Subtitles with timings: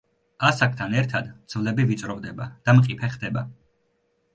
[0.47, 3.51] ასაკთან ერთად ძვლები ვიწროვდება და მყიფე ხდება.